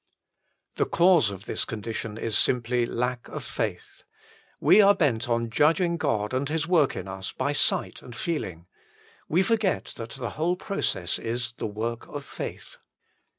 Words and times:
The 0.77 0.87
cause 0.87 1.29
of 1.29 1.45
this 1.45 1.63
condition 1.63 2.17
is 2.17 2.35
simply 2.35 2.87
lack 2.87 3.27
of 3.27 3.43
faith. 3.43 4.01
We 4.59 4.81
are 4.81 4.95
bent 4.95 5.29
on 5.29 5.51
judging 5.51 5.97
God 5.97 6.33
and 6.33 6.49
His 6.49 6.67
work 6.67 6.95
in 6.95 7.07
us 7.07 7.31
by 7.33 7.53
sight 7.53 8.01
and 8.01 8.15
feeling. 8.15 8.65
We 9.29 9.43
forget 9.43 9.93
that 9.97 10.09
the 10.13 10.31
whole 10.31 10.55
process 10.55 11.19
is 11.19 11.53
the 11.57 11.67
work 11.67 12.07
of 12.07 12.25
faith. 12.25 12.77